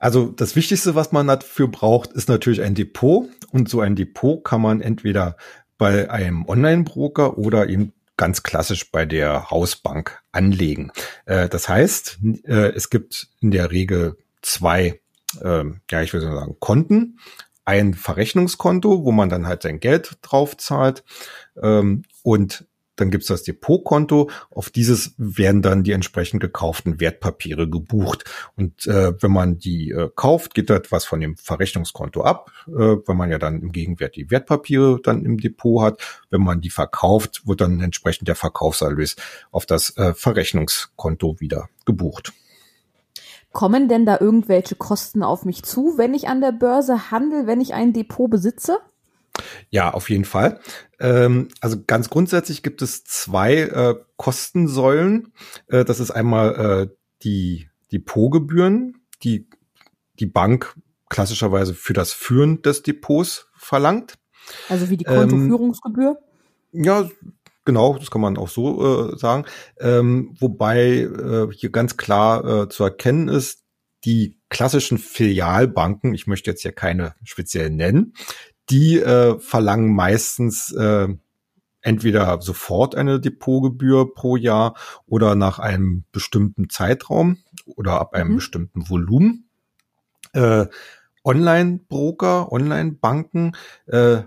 Also 0.00 0.28
das 0.28 0.56
Wichtigste, 0.56 0.96
was 0.96 1.12
man 1.12 1.28
dafür 1.28 1.68
braucht, 1.68 2.12
ist 2.12 2.28
natürlich 2.28 2.62
ein 2.62 2.74
Depot. 2.74 3.28
Und 3.52 3.68
so 3.68 3.80
ein 3.80 3.94
Depot 3.94 4.42
kann 4.42 4.62
man 4.62 4.80
entweder 4.80 5.36
bei 5.78 6.10
einem 6.10 6.46
Online-Broker 6.46 7.38
oder 7.38 7.68
eben 7.68 7.92
ganz 8.16 8.42
klassisch 8.42 8.90
bei 8.90 9.06
der 9.06 9.50
Hausbank 9.50 10.22
anlegen. 10.32 10.90
Äh, 11.26 11.48
das 11.48 11.68
heißt, 11.68 12.18
äh, 12.44 12.72
es 12.74 12.90
gibt 12.90 13.28
in 13.40 13.50
der 13.50 13.70
Regel 13.70 14.16
zwei, 14.42 15.00
äh, 15.40 15.64
ja, 15.90 16.02
ich 16.02 16.12
würde 16.12 16.26
sagen, 16.26 16.56
Konten. 16.58 17.18
Ein 17.64 17.94
Verrechnungskonto, 17.94 19.04
wo 19.04 19.12
man 19.12 19.28
dann 19.28 19.46
halt 19.46 19.62
sein 19.62 19.80
Geld 19.80 20.18
drauf 20.22 20.56
zahlt 20.56 21.04
ähm, 21.62 22.02
und 22.22 22.66
dann 23.00 23.10
gibt's 23.10 23.28
das 23.28 23.42
Depotkonto. 23.42 24.30
Auf 24.50 24.70
dieses 24.70 25.14
werden 25.16 25.62
dann 25.62 25.82
die 25.82 25.92
entsprechend 25.92 26.40
gekauften 26.40 27.00
Wertpapiere 27.00 27.68
gebucht. 27.68 28.24
Und 28.56 28.86
äh, 28.86 29.12
wenn 29.22 29.32
man 29.32 29.58
die 29.58 29.90
äh, 29.90 30.10
kauft, 30.14 30.54
geht 30.54 30.70
das 30.70 30.82
was 30.90 31.04
von 31.04 31.20
dem 31.20 31.36
Verrechnungskonto 31.36 32.22
ab, 32.22 32.50
äh, 32.66 32.72
weil 32.72 33.16
man 33.16 33.30
ja 33.30 33.38
dann 33.38 33.60
im 33.60 33.72
Gegenwert 33.72 34.16
die 34.16 34.30
Wertpapiere 34.30 35.00
dann 35.02 35.24
im 35.24 35.38
Depot 35.38 35.82
hat. 35.82 36.22
Wenn 36.30 36.42
man 36.42 36.60
die 36.60 36.70
verkauft, 36.70 37.46
wird 37.46 37.60
dann 37.60 37.80
entsprechend 37.80 38.28
der 38.28 38.36
Verkaufserlös 38.36 39.16
auf 39.50 39.66
das 39.66 39.96
äh, 39.96 40.14
Verrechnungskonto 40.14 41.40
wieder 41.40 41.68
gebucht. 41.86 42.32
Kommen 43.52 43.88
denn 43.88 44.06
da 44.06 44.18
irgendwelche 44.20 44.76
Kosten 44.76 45.24
auf 45.24 45.44
mich 45.44 45.64
zu, 45.64 45.94
wenn 45.96 46.14
ich 46.14 46.28
an 46.28 46.40
der 46.40 46.52
Börse 46.52 47.10
handle, 47.10 47.46
wenn 47.46 47.60
ich 47.60 47.74
ein 47.74 47.92
Depot 47.92 48.30
besitze? 48.30 48.78
Ja, 49.68 49.92
auf 49.92 50.10
jeden 50.10 50.24
Fall. 50.24 50.60
Ähm, 50.98 51.48
also 51.60 51.82
ganz 51.86 52.10
grundsätzlich 52.10 52.62
gibt 52.62 52.82
es 52.82 53.04
zwei 53.04 53.54
äh, 53.54 53.94
Kostensäulen. 54.16 55.32
Äh, 55.68 55.84
das 55.84 56.00
ist 56.00 56.10
einmal 56.10 56.88
äh, 56.88 56.96
die 57.22 57.68
Depotgebühren, 57.92 59.02
die 59.22 59.48
die 60.18 60.26
Bank 60.26 60.74
klassischerweise 61.08 61.74
für 61.74 61.92
das 61.92 62.12
Führen 62.12 62.62
des 62.62 62.82
Depots 62.82 63.48
verlangt. 63.56 64.14
Also 64.68 64.88
wie 64.90 64.96
die 64.96 65.04
Kontoführungsgebühr? 65.04 66.18
Ähm, 66.72 66.84
ja, 66.84 67.08
genau, 67.64 67.98
das 67.98 68.10
kann 68.10 68.20
man 68.20 68.36
auch 68.36 68.48
so 68.48 69.12
äh, 69.12 69.18
sagen. 69.18 69.44
Ähm, 69.78 70.36
wobei 70.38 71.00
äh, 71.00 71.48
hier 71.52 71.70
ganz 71.70 71.96
klar 71.96 72.62
äh, 72.62 72.68
zu 72.68 72.84
erkennen 72.84 73.28
ist, 73.28 73.64
die 74.04 74.38
klassischen 74.48 74.98
Filialbanken, 74.98 76.14
ich 76.14 76.26
möchte 76.26 76.50
jetzt 76.50 76.62
hier 76.62 76.72
keine 76.72 77.14
speziell 77.24 77.70
nennen, 77.70 78.14
die 78.70 78.98
äh, 78.98 79.38
verlangen 79.38 79.94
meistens 79.94 80.72
äh, 80.72 81.08
entweder 81.82 82.40
sofort 82.40 82.94
eine 82.94 83.20
Depotgebühr 83.20 84.14
pro 84.14 84.36
Jahr 84.36 84.76
oder 85.06 85.34
nach 85.34 85.58
einem 85.58 86.04
bestimmten 86.12 86.68
Zeitraum 86.68 87.38
oder 87.64 88.00
ab 88.00 88.14
einem 88.14 88.32
mhm. 88.32 88.36
bestimmten 88.36 88.88
Volumen. 88.88 89.48
Äh, 90.32 90.66
Online-Broker, 91.24 92.50
Online-Banken 92.50 93.52
äh, 93.86 94.22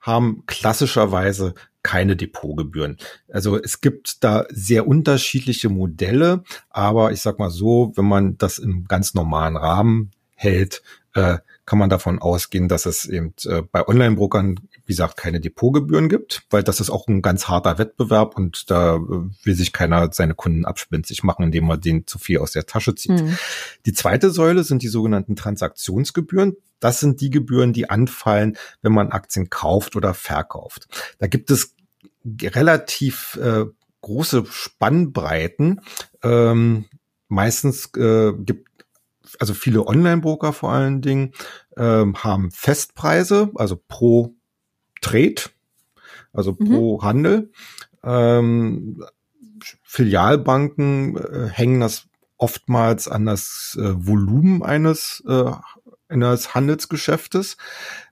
haben 0.00 0.44
klassischerweise 0.46 1.54
keine 1.82 2.16
Depotgebühren. 2.16 2.96
Also 3.32 3.60
es 3.60 3.80
gibt 3.80 4.24
da 4.24 4.46
sehr 4.50 4.86
unterschiedliche 4.86 5.68
Modelle, 5.68 6.44
aber 6.70 7.12
ich 7.12 7.20
sag 7.20 7.38
mal 7.38 7.50
so, 7.50 7.92
wenn 7.96 8.06
man 8.06 8.38
das 8.38 8.58
im 8.58 8.86
ganz 8.86 9.14
normalen 9.14 9.56
Rahmen 9.56 10.10
hält, 10.34 10.82
äh, 11.14 11.38
kann 11.68 11.78
man 11.78 11.90
davon 11.90 12.18
ausgehen, 12.18 12.66
dass 12.66 12.86
es 12.86 13.04
eben 13.04 13.34
äh, 13.44 13.60
bei 13.60 13.86
Online-Brokern, 13.86 14.58
wie 14.86 14.92
gesagt, 14.92 15.18
keine 15.18 15.38
Depotgebühren 15.38 16.08
gibt, 16.08 16.44
weil 16.48 16.62
das 16.62 16.80
ist 16.80 16.88
auch 16.88 17.06
ein 17.08 17.20
ganz 17.20 17.46
harter 17.46 17.76
Wettbewerb 17.76 18.38
und 18.38 18.70
da 18.70 18.96
äh, 18.96 19.00
will 19.44 19.54
sich 19.54 19.74
keiner 19.74 20.10
seine 20.10 20.34
Kunden 20.34 20.64
abspenstig 20.64 21.24
machen, 21.24 21.42
indem 21.44 21.68
er 21.68 21.76
den 21.76 22.06
zu 22.06 22.18
viel 22.18 22.38
aus 22.38 22.52
der 22.52 22.64
Tasche 22.64 22.94
zieht. 22.94 23.22
Mhm. 23.22 23.36
Die 23.84 23.92
zweite 23.92 24.30
Säule 24.30 24.64
sind 24.64 24.82
die 24.82 24.88
sogenannten 24.88 25.36
Transaktionsgebühren. 25.36 26.56
Das 26.80 27.00
sind 27.00 27.20
die 27.20 27.28
Gebühren, 27.28 27.74
die 27.74 27.90
anfallen, 27.90 28.56
wenn 28.80 28.92
man 28.92 29.12
Aktien 29.12 29.50
kauft 29.50 29.94
oder 29.94 30.14
verkauft. 30.14 30.88
Da 31.18 31.26
gibt 31.26 31.50
es 31.50 31.74
relativ 32.24 33.38
äh, 33.42 33.66
große 34.00 34.46
Spannbreiten. 34.50 35.82
Ähm, 36.22 36.86
meistens 37.28 37.90
äh, 37.94 38.32
gibt 38.38 38.67
also 39.38 39.54
viele 39.54 39.86
Online-Broker 39.86 40.52
vor 40.52 40.72
allen 40.72 41.00
Dingen, 41.00 41.32
ähm, 41.76 42.16
haben 42.22 42.50
Festpreise, 42.50 43.50
also 43.54 43.80
pro 43.88 44.34
Trade, 45.00 45.42
also 46.32 46.56
mhm. 46.58 46.66
pro 46.66 47.02
Handel. 47.02 47.52
Ähm, 48.02 49.04
Filialbanken 49.82 51.16
äh, 51.16 51.48
hängen 51.48 51.80
das 51.80 52.06
oftmals 52.36 53.08
an 53.08 53.26
das 53.26 53.76
äh, 53.80 54.06
Volumen 54.06 54.62
eines, 54.62 55.22
äh, 55.26 55.50
eines 56.08 56.54
Handelsgeschäftes. 56.54 57.56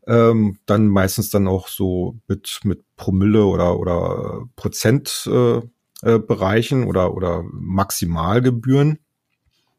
Ähm, 0.06 0.58
dann 0.66 0.88
meistens 0.88 1.30
dann 1.30 1.48
auch 1.48 1.68
so 1.68 2.18
mit, 2.26 2.60
mit 2.64 2.84
Promille 2.96 3.44
oder, 3.44 3.78
oder 3.78 4.44
Prozent 4.56 5.28
äh, 5.32 5.60
äh, 6.02 6.18
Bereichen 6.18 6.84
oder, 6.84 7.14
oder 7.14 7.44
Maximalgebühren. 7.50 8.98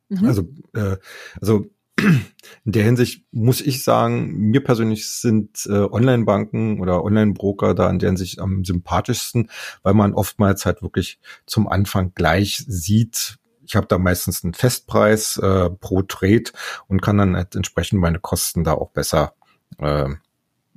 Mhm. 0.10 0.26
Also, 0.26 0.48
äh, 0.74 0.98
also 1.42 1.66
in 1.98 2.72
der 2.72 2.84
Hinsicht 2.84 3.26
muss 3.32 3.62
ich 3.62 3.84
sagen, 3.84 4.34
mir 4.38 4.64
persönlich 4.64 5.10
sind 5.10 5.66
äh, 5.66 5.72
Online-Banken 5.72 6.80
oder 6.80 7.04
Online-Broker 7.04 7.74
da 7.74 7.90
in 7.90 8.00
der 8.00 8.10
Hinsicht 8.10 8.40
am 8.40 8.64
sympathischsten, 8.64 9.50
weil 9.84 9.94
man 9.94 10.14
oftmals 10.14 10.66
halt 10.66 10.82
wirklich 10.82 11.20
zum 11.46 11.68
Anfang 11.68 12.14
gleich 12.14 12.64
sieht, 12.68 13.40
ich 13.66 13.76
habe 13.76 13.88
da 13.88 13.98
meistens 13.98 14.44
einen 14.44 14.54
Festpreis 14.54 15.38
äh, 15.38 15.70
pro 15.70 16.02
Trade 16.02 16.46
und 16.88 17.02
kann 17.02 17.18
dann 17.18 17.36
halt 17.36 17.56
entsprechend 17.56 18.00
meine 18.00 18.20
Kosten 18.20 18.64
da 18.64 18.74
auch 18.74 18.92
besser 18.92 19.34
äh, 19.80 20.10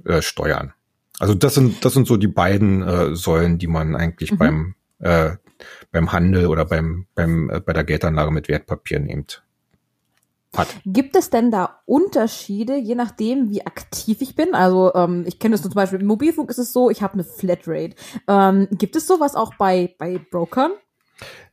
äh, 0.04 0.22
steuern. 0.22 0.72
Also 1.18 1.34
das 1.34 1.54
sind 1.54 1.84
das 1.84 1.92
sind 1.92 2.06
so 2.06 2.16
die 2.16 2.28
beiden 2.28 2.82
äh, 2.82 3.14
Säulen, 3.14 3.58
die 3.58 3.66
man 3.66 3.94
eigentlich 3.94 4.32
mhm. 4.32 4.38
beim 4.38 4.74
äh, 4.98 5.36
beim 5.92 6.12
Handel 6.12 6.46
oder 6.46 6.64
beim, 6.64 7.06
beim, 7.14 7.50
äh, 7.50 7.60
bei 7.60 7.72
der 7.72 7.84
Geldanlage 7.84 8.30
mit 8.30 8.48
Wertpapieren 8.48 9.04
nimmt. 9.04 9.42
Hat. 10.56 10.66
Gibt 10.84 11.14
es 11.14 11.30
denn 11.30 11.52
da 11.52 11.80
Unterschiede, 11.86 12.76
je 12.76 12.96
nachdem, 12.96 13.50
wie 13.50 13.64
aktiv 13.64 14.20
ich 14.20 14.34
bin? 14.34 14.54
Also 14.54 14.92
ähm, 14.94 15.24
ich 15.24 15.38
kenne 15.38 15.52
das 15.54 15.62
zum 15.62 15.72
Beispiel 15.72 16.00
im 16.00 16.08
Mobilfunk 16.08 16.50
ist 16.50 16.58
es 16.58 16.72
so, 16.72 16.90
ich 16.90 17.02
habe 17.02 17.14
eine 17.14 17.22
Flatrate. 17.22 17.94
Ähm, 18.26 18.66
gibt 18.72 18.96
es 18.96 19.06
sowas 19.06 19.36
auch 19.36 19.54
bei, 19.54 19.94
bei 19.96 20.18
Brokern? 20.18 20.72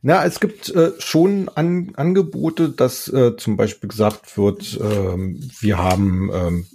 Na, 0.02 0.24
es 0.24 0.40
gibt 0.40 0.68
äh, 0.70 0.92
schon 0.98 1.48
An 1.54 1.92
Angebote, 1.94 2.70
dass 2.70 3.08
äh, 3.08 3.36
zum 3.36 3.56
Beispiel 3.56 3.88
gesagt 3.88 4.36
wird, 4.36 4.78
ähm, 4.80 5.48
wir 5.60 5.78
haben 5.78 6.30
ähm, 6.32 6.66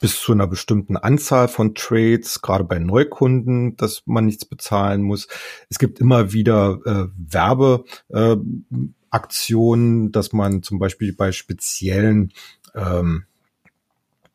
bis 0.00 0.18
zu 0.18 0.32
einer 0.32 0.48
bestimmten 0.48 0.96
Anzahl 0.96 1.46
von 1.46 1.74
Trades, 1.74 2.42
gerade 2.42 2.64
bei 2.64 2.80
Neukunden, 2.80 3.76
dass 3.76 4.02
man 4.06 4.26
nichts 4.26 4.46
bezahlen 4.46 5.02
muss. 5.02 5.28
Es 5.68 5.78
gibt 5.78 6.00
immer 6.00 6.32
wieder 6.32 6.80
äh, 6.84 7.06
Werbeaktionen, 7.16 10.08
äh, 10.08 10.10
dass 10.10 10.32
man 10.32 10.62
zum 10.62 10.78
Beispiel 10.78 11.12
bei 11.12 11.32
speziellen 11.32 12.32
ähm, 12.74 13.24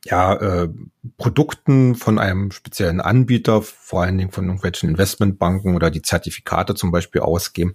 ja, 0.06 0.36
äh, 0.36 0.70
Produkten 1.18 1.96
von 1.96 2.20
einem 2.20 2.52
speziellen 2.52 3.02
Anbieter, 3.02 3.64
vor 3.64 4.04
allen 4.04 4.20
Dingen 4.20 4.32
von 4.32 4.46
irgendwelchen 4.46 4.90
Investmentbanken 4.90 5.76
oder 5.76 5.90
die 5.90 6.04
Zertifikate 6.04 6.76
zum 6.76 6.92
Beispiel 6.92 7.22
ausgeben, 7.22 7.74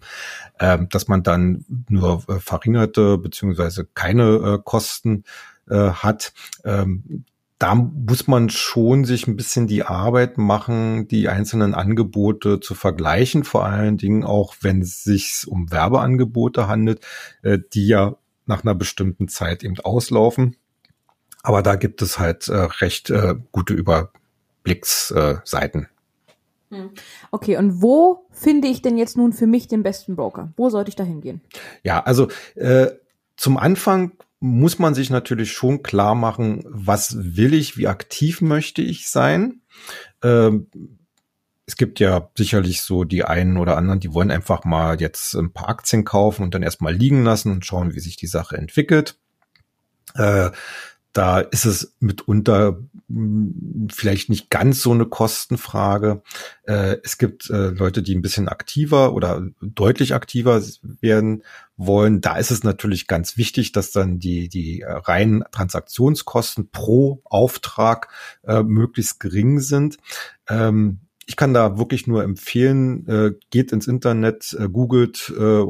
äh, 0.61 0.79
dass 0.91 1.09
man 1.09 1.25
dann 1.25 1.65
nur 1.89 2.23
äh, 2.29 2.39
verringerte 2.39 3.19
beziehungsweise 3.19 3.89
keine 3.95 4.37
äh, 4.37 4.59
Kosten 4.63 5.25
äh, 5.69 5.91
hat. 5.91 6.33
Ähm, 6.65 7.25
da 7.61 7.75
muss 7.75 8.27
man 8.27 8.49
schon 8.49 9.05
sich 9.05 9.27
ein 9.27 9.37
bisschen 9.37 9.67
die 9.67 9.83
Arbeit 9.83 10.39
machen, 10.39 11.07
die 11.09 11.29
einzelnen 11.29 11.75
Angebote 11.75 12.59
zu 12.59 12.75
vergleichen, 12.75 13.45
vor 13.45 13.67
allen 13.67 13.99
Dingen 13.99 14.25
auch, 14.25 14.55
wenn 14.63 14.81
es 14.81 15.05
sich 15.05 15.45
um 15.47 15.71
Werbeangebote 15.71 16.69
handelt, 16.69 17.05
äh, 17.43 17.59
die 17.75 17.87
ja 17.87 18.17
nach 18.47 18.65
einer 18.65 18.75
bestimmten 18.75 19.29
Zeit 19.29 19.63
eben 19.63 19.79
auslaufen. 19.79 20.57
Aber 21.43 21.63
da 21.63 21.77
gibt 21.77 22.01
es 22.01 22.19
halt 22.19 22.49
äh, 22.49 22.57
recht 22.57 23.11
äh, 23.11 23.35
gute 23.53 23.75
Überblicksseiten. 23.75 25.87
Hm. 26.71 26.93
Okay, 27.31 27.59
und 27.59 27.83
wo 27.83 28.25
finde 28.31 28.69
ich 28.69 28.81
denn 28.81 28.97
jetzt 28.97 29.19
nun 29.19 29.35
für 29.35 29.47
mich 29.47 29.69
den 29.69 29.83
besten 29.83 30.17
Broker? 30.17 30.51
Wo 30.57 30.71
sollte 30.71 30.89
ich 30.89 30.97
da 30.97 31.05
hingehen? 31.05 31.43
Ja, 31.83 32.03
also 32.05 32.29
äh, 32.55 32.87
zum 33.37 33.59
Anfang 33.59 34.13
muss 34.41 34.79
man 34.79 34.95
sich 34.95 35.11
natürlich 35.11 35.53
schon 35.53 35.83
klar 35.83 36.15
machen, 36.15 36.65
was 36.67 37.17
will 37.37 37.53
ich, 37.53 37.77
wie 37.77 37.87
aktiv 37.87 38.41
möchte 38.41 38.81
ich 38.83 39.09
sein. 39.09 39.61
Ähm, 40.23 40.69
es 41.67 41.77
gibt 41.77 42.01
ja 42.01 42.31
sicherlich 42.37 42.83
so 42.83 43.05
die 43.05 43.23
einen 43.23 43.57
oder 43.59 43.77
anderen, 43.77 44.01
die 44.01 44.13
wollen 44.13 44.31
einfach 44.31 44.65
mal 44.65 45.01
jetzt 45.01 45.35
ein 45.35 45.53
paar 45.53 45.69
Aktien 45.69 46.05
kaufen 46.05 46.43
und 46.43 46.55
dann 46.55 46.63
erstmal 46.63 46.95
liegen 46.95 47.23
lassen 47.23 47.53
und 47.53 47.65
schauen, 47.65 47.95
wie 47.95 48.01
sich 48.01 48.17
die 48.17 48.27
Sache 48.27 48.57
entwickelt. 48.57 49.19
Äh, 50.15 50.51
da 51.13 51.41
ist 51.41 51.65
es 51.65 51.97
mitunter 52.01 52.79
hm, 53.09 53.89
vielleicht 53.93 54.29
nicht 54.29 54.51
ganz 54.51 54.83
so 54.83 54.93
eine 54.93 55.07
Kostenfrage. 55.07 56.23
Äh, 56.65 56.99
es 57.03 57.19
gibt 57.19 57.51
äh, 57.51 57.71
Leute, 57.71 58.03
die 58.03 58.15
ein 58.15 58.23
bisschen 58.23 58.49
aktiver 58.49 59.13
oder 59.15 59.43
deutlich 59.61 60.15
aktiver 60.15 60.63
werden 61.01 61.43
wollen. 61.77 62.21
Da 62.21 62.37
ist 62.37 62.51
es 62.51 62.63
natürlich 62.63 63.07
ganz 63.07 63.37
wichtig, 63.37 63.73
dass 63.73 63.91
dann 63.91 64.19
die, 64.19 64.49
die 64.49 64.85
reinen 64.87 65.43
Transaktionskosten 65.51 66.71
pro 66.71 67.21
Auftrag 67.25 68.09
äh, 68.45 68.63
möglichst 68.63 69.19
gering 69.19 69.61
sind. 69.61 69.97
Ähm, 70.49 71.01
ich 71.27 71.37
kann 71.37 71.55
da 71.55 71.79
wirklich 71.79 72.09
nur 72.09 72.25
empfehlen, 72.25 73.07
äh, 73.07 73.33
geht 73.51 73.71
ins 73.71 73.87
Internet, 73.87 74.57
äh, 74.59 74.69
googelt, 74.69 75.33
äh, 75.39 75.65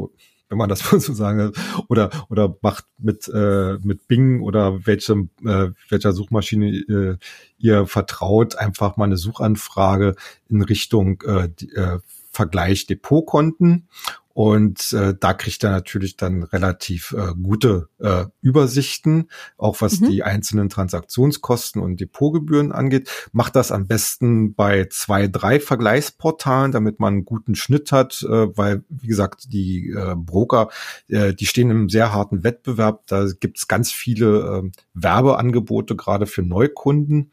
wenn 0.50 0.58
man 0.58 0.68
das 0.68 0.80
so 0.90 1.14
sagen 1.14 1.52
oder 1.88 2.10
oder 2.28 2.54
macht 2.60 2.84
mit 2.98 3.28
äh, 3.28 3.78
mit 3.82 4.06
Bing 4.08 4.42
oder 4.42 4.84
welchem 4.86 5.30
äh, 5.46 5.68
welcher 5.88 6.12
Suchmaschine 6.12 6.66
äh, 6.68 7.16
ihr 7.56 7.86
vertraut 7.86 8.56
einfach 8.56 8.96
mal 8.96 9.04
eine 9.04 9.16
Suchanfrage 9.16 10.16
in 10.48 10.62
Richtung 10.62 11.22
äh, 11.22 11.48
die, 11.48 11.72
äh, 11.72 12.00
Vergleich 12.30 12.86
Depotkonten 12.86 13.88
und 14.32 14.94
äh, 14.94 15.14
da 15.18 15.34
kriegt 15.34 15.64
er 15.64 15.70
natürlich 15.70 16.16
dann 16.16 16.44
relativ 16.44 17.14
äh, 17.18 17.34
gute 17.34 17.88
äh, 17.98 18.24
Übersichten, 18.40 19.28
auch 19.58 19.80
was 19.80 20.00
mhm. 20.00 20.08
die 20.08 20.22
einzelnen 20.22 20.68
Transaktionskosten 20.68 21.82
und 21.82 22.00
Depotgebühren 22.00 22.70
angeht. 22.70 23.10
Macht 23.32 23.56
das 23.56 23.72
am 23.72 23.86
besten 23.86 24.54
bei 24.54 24.86
zwei, 24.86 25.26
drei 25.26 25.58
Vergleichsportalen, 25.58 26.70
damit 26.70 27.00
man 27.00 27.14
einen 27.14 27.24
guten 27.24 27.56
Schnitt 27.56 27.90
hat, 27.90 28.22
äh, 28.22 28.56
weil, 28.56 28.84
wie 28.88 29.08
gesagt, 29.08 29.52
die 29.52 29.90
äh, 29.90 30.14
Broker, 30.16 30.70
äh, 31.08 31.34
die 31.34 31.46
stehen 31.46 31.70
im 31.70 31.88
sehr 31.88 32.14
harten 32.14 32.44
Wettbewerb. 32.44 33.08
Da 33.08 33.26
gibt's 33.38 33.66
ganz 33.66 33.90
viele 33.90 34.62
äh, 34.62 34.70
Werbeangebote, 34.94 35.96
gerade 35.96 36.26
für 36.26 36.42
Neukunden. 36.42 37.32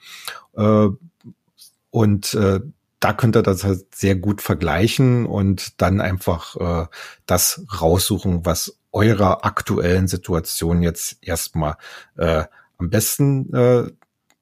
Äh, 0.57 0.89
und 1.91 2.33
äh, 2.33 2.59
da 2.99 3.13
könnt 3.13 3.35
ihr 3.35 3.43
das 3.43 3.63
halt 3.63 3.93
sehr 3.93 4.15
gut 4.15 4.41
vergleichen 4.41 5.25
und 5.25 5.81
dann 5.81 6.01
einfach 6.01 6.55
äh, 6.55 6.87
das 7.25 7.63
raussuchen, 7.79 8.45
was 8.45 8.79
eurer 8.91 9.45
aktuellen 9.45 10.07
Situation 10.07 10.81
jetzt 10.81 11.17
erstmal 11.21 11.75
äh, 12.17 12.45
am 12.77 12.89
besten 12.89 13.53
äh, 13.53 13.91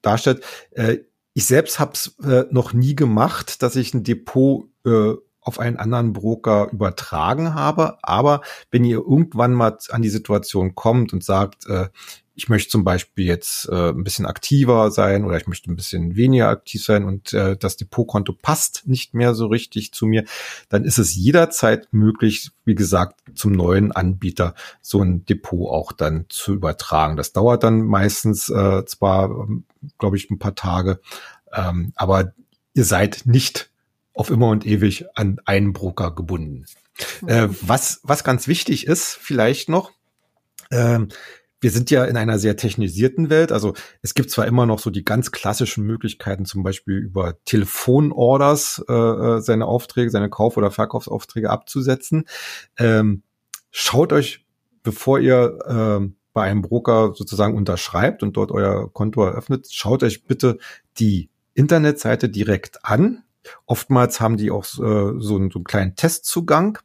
darstellt. 0.00 0.44
Äh, 0.70 0.98
ich 1.34 1.46
selbst 1.46 1.78
habe 1.78 1.92
es 1.92 2.16
äh, 2.24 2.44
noch 2.50 2.72
nie 2.72 2.96
gemacht, 2.96 3.62
dass 3.62 3.76
ich 3.76 3.92
ein 3.92 4.04
Depot 4.04 4.70
äh, 4.86 5.12
auf 5.42 5.60
einen 5.60 5.76
anderen 5.76 6.12
Broker 6.12 6.70
übertragen 6.72 7.54
habe. 7.54 7.98
Aber 8.02 8.40
wenn 8.70 8.84
ihr 8.84 8.98
irgendwann 8.98 9.52
mal 9.52 9.76
an 9.90 10.02
die 10.02 10.08
Situation 10.08 10.74
kommt 10.74 11.12
und 11.12 11.22
sagt, 11.22 11.66
äh, 11.68 11.88
ich 12.36 12.50
möchte 12.50 12.70
zum 12.70 12.84
Beispiel 12.84 13.24
jetzt 13.24 13.66
äh, 13.70 13.88
ein 13.88 14.04
bisschen 14.04 14.26
aktiver 14.26 14.90
sein 14.90 15.24
oder 15.24 15.38
ich 15.38 15.46
möchte 15.46 15.72
ein 15.72 15.76
bisschen 15.76 16.16
weniger 16.16 16.50
aktiv 16.50 16.84
sein 16.84 17.04
und 17.04 17.32
äh, 17.32 17.56
das 17.56 17.78
Depotkonto 17.78 18.34
passt 18.34 18.86
nicht 18.86 19.14
mehr 19.14 19.34
so 19.34 19.46
richtig 19.46 19.92
zu 19.92 20.04
mir, 20.04 20.24
dann 20.68 20.84
ist 20.84 20.98
es 20.98 21.16
jederzeit 21.16 21.88
möglich, 21.92 22.50
wie 22.66 22.74
gesagt, 22.74 23.20
zum 23.34 23.52
neuen 23.52 23.90
Anbieter 23.90 24.54
so 24.82 25.02
ein 25.02 25.24
Depot 25.24 25.70
auch 25.70 25.92
dann 25.92 26.26
zu 26.28 26.52
übertragen. 26.52 27.16
Das 27.16 27.32
dauert 27.32 27.64
dann 27.64 27.82
meistens 27.82 28.50
äh, 28.50 28.84
zwar, 28.84 29.48
glaube 29.98 30.18
ich, 30.18 30.30
ein 30.30 30.38
paar 30.38 30.54
Tage, 30.54 31.00
ähm, 31.54 31.94
aber 31.96 32.34
ihr 32.74 32.84
seid 32.84 33.22
nicht 33.24 33.70
auf 34.12 34.28
immer 34.28 34.48
und 34.48 34.66
ewig 34.66 35.06
an 35.14 35.40
einen 35.46 35.72
Broker 35.72 36.14
gebunden. 36.14 36.66
Äh, 37.26 37.48
was, 37.62 38.00
was 38.02 38.24
ganz 38.24 38.46
wichtig 38.46 38.86
ist, 38.86 39.14
vielleicht 39.14 39.70
noch, 39.70 39.92
ähm, 40.70 41.08
wir 41.60 41.70
sind 41.70 41.90
ja 41.90 42.04
in 42.04 42.16
einer 42.16 42.38
sehr 42.38 42.56
technisierten 42.56 43.30
Welt. 43.30 43.50
Also 43.50 43.74
es 44.02 44.14
gibt 44.14 44.30
zwar 44.30 44.46
immer 44.46 44.66
noch 44.66 44.78
so 44.78 44.90
die 44.90 45.04
ganz 45.04 45.30
klassischen 45.32 45.84
Möglichkeiten, 45.84 46.44
zum 46.44 46.62
Beispiel 46.62 46.96
über 46.96 47.42
Telefonorders 47.44 48.84
äh, 48.88 48.92
äh, 48.92 49.40
seine 49.40 49.66
Aufträge, 49.66 50.10
seine 50.10 50.28
Kauf- 50.28 50.56
oder 50.56 50.70
Verkaufsaufträge 50.70 51.50
abzusetzen. 51.50 52.24
Ähm, 52.78 53.22
schaut 53.70 54.12
euch, 54.12 54.44
bevor 54.82 55.18
ihr 55.18 55.58
äh, 55.66 56.08
bei 56.32 56.42
einem 56.42 56.60
Broker 56.60 57.14
sozusagen 57.14 57.56
unterschreibt 57.56 58.22
und 58.22 58.36
dort 58.36 58.52
euer 58.52 58.92
Konto 58.92 59.24
eröffnet, 59.24 59.68
schaut 59.70 60.02
euch 60.02 60.24
bitte 60.24 60.58
die 60.98 61.30
Internetseite 61.54 62.28
direkt 62.28 62.84
an. 62.84 63.22
Oftmals 63.64 64.20
haben 64.20 64.36
die 64.36 64.50
auch 64.50 64.64
äh, 64.64 65.18
so, 65.18 65.36
einen, 65.36 65.50
so 65.50 65.58
einen 65.58 65.64
kleinen 65.64 65.96
Testzugang 65.96 66.78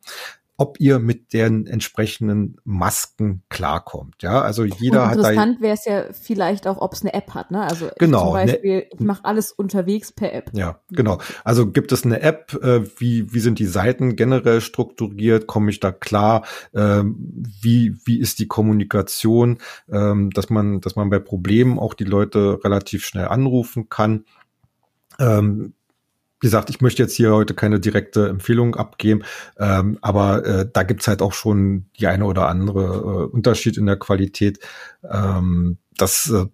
ob 0.61 0.79
ihr 0.79 0.99
mit 0.99 1.33
den 1.33 1.65
entsprechenden 1.65 2.57
Masken 2.65 3.41
klarkommt. 3.49 4.21
Ja, 4.21 4.43
also 4.43 4.63
jeder 4.63 5.07
hat 5.07 5.17
Interessant 5.17 5.59
wäre 5.59 5.73
es 5.73 5.85
ja 5.85 6.03
vielleicht 6.13 6.67
auch, 6.67 6.79
ob 6.79 6.93
es 6.93 7.01
eine 7.01 7.15
App 7.15 7.33
hat. 7.33 7.49
Ne? 7.49 7.61
Also 7.61 7.89
genau, 7.97 8.25
zum 8.25 8.33
Beispiel, 8.33 8.75
ne, 8.75 8.85
ich 8.93 8.99
mache 8.99 9.25
alles 9.25 9.51
unterwegs 9.51 10.11
per 10.11 10.31
App. 10.33 10.51
Ja, 10.53 10.79
genau. 10.91 11.17
Also 11.43 11.71
gibt 11.71 11.91
es 11.91 12.05
eine 12.05 12.21
App? 12.21 12.53
Äh, 12.61 12.83
wie 12.99 13.33
wie 13.33 13.39
sind 13.39 13.57
die 13.57 13.65
Seiten 13.65 14.15
generell 14.15 14.61
strukturiert? 14.61 15.47
Komme 15.47 15.71
ich 15.71 15.79
da 15.79 15.91
klar? 15.91 16.45
Ähm, 16.75 17.15
wie 17.59 17.97
wie 18.05 18.19
ist 18.19 18.37
die 18.37 18.47
Kommunikation? 18.47 19.57
Ähm, 19.91 20.29
dass 20.29 20.51
man 20.51 20.79
dass 20.79 20.95
man 20.95 21.09
bei 21.09 21.17
Problemen 21.17 21.79
auch 21.79 21.95
die 21.95 22.03
Leute 22.03 22.59
relativ 22.63 23.03
schnell 23.03 23.29
anrufen 23.29 23.89
kann. 23.89 24.25
Ähm, 25.17 25.73
wie 26.41 26.47
gesagt, 26.47 26.71
ich 26.71 26.81
möchte 26.81 27.03
jetzt 27.03 27.15
hier 27.15 27.31
heute 27.31 27.53
keine 27.53 27.79
direkte 27.79 28.27
Empfehlung 28.27 28.75
abgeben, 28.75 29.23
ähm, 29.59 29.99
aber 30.01 30.43
äh, 30.43 30.69
da 30.71 30.83
gibt's 30.83 31.07
halt 31.07 31.21
auch 31.21 31.33
schon 31.33 31.85
die 31.99 32.07
eine 32.07 32.25
oder 32.25 32.49
andere 32.49 32.83
äh, 32.83 33.33
Unterschied 33.33 33.77
in 33.77 33.85
der 33.85 33.97
Qualität. 33.97 34.59
Ähm, 35.09 35.77
das, 35.95 36.29
äh, 36.31 36.45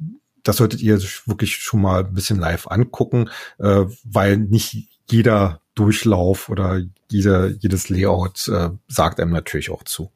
das 0.43 0.57
solltet 0.57 0.81
ihr 0.81 0.99
wirklich 1.25 1.55
schon 1.55 1.81
mal 1.81 2.03
ein 2.03 2.13
bisschen 2.13 2.37
live 2.37 2.67
angucken, 2.67 3.29
äh, 3.59 3.85
weil 4.03 4.37
nicht 4.37 4.89
jeder 5.09 5.61
Durchlauf 5.73 6.49
oder 6.49 6.81
jeder, 7.09 7.47
jedes 7.47 7.87
Layout 7.87 8.49
äh, 8.49 8.71
sagt 8.89 9.21
einem 9.21 9.31
natürlich 9.31 9.69
auch 9.69 9.83
zu. 9.83 10.11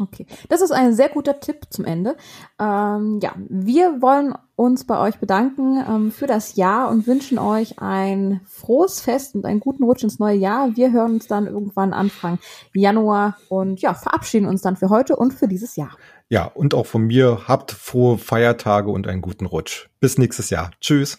Okay, 0.00 0.26
das 0.48 0.62
ist 0.62 0.70
ein 0.70 0.94
sehr 0.94 1.10
guter 1.10 1.40
Tipp 1.40 1.66
zum 1.68 1.84
Ende. 1.84 2.16
Ähm, 2.58 3.20
ja, 3.22 3.34
wir 3.36 4.00
wollen 4.00 4.34
uns 4.56 4.86
bei 4.86 4.98
euch 4.98 5.18
bedanken 5.18 5.84
ähm, 5.86 6.10
für 6.10 6.26
das 6.26 6.56
Jahr 6.56 6.90
und 6.90 7.06
wünschen 7.06 7.38
euch 7.38 7.78
ein 7.80 8.40
frohes 8.46 9.00
Fest 9.00 9.34
und 9.34 9.44
einen 9.44 9.60
guten 9.60 9.84
Rutsch 9.84 10.02
ins 10.02 10.18
neue 10.18 10.36
Jahr. 10.36 10.74
Wir 10.74 10.90
hören 10.90 11.14
uns 11.14 11.26
dann 11.26 11.46
irgendwann 11.46 11.92
Anfang 11.92 12.38
Januar 12.72 13.36
und 13.50 13.82
ja, 13.82 13.92
verabschieden 13.92 14.46
uns 14.46 14.62
dann 14.62 14.76
für 14.76 14.88
heute 14.88 15.16
und 15.16 15.34
für 15.34 15.48
dieses 15.48 15.76
Jahr. 15.76 15.96
Ja, 16.30 16.44
und 16.44 16.74
auch 16.74 16.86
von 16.86 17.06
mir 17.06 17.42
habt 17.46 17.72
frohe 17.72 18.16
Feiertage 18.16 18.90
und 18.90 19.06
einen 19.06 19.20
guten 19.20 19.44
Rutsch. 19.46 19.88
Bis 20.00 20.16
nächstes 20.16 20.48
Jahr. 20.48 20.70
Tschüss. 20.80 21.18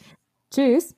Tschüss. 0.51 0.95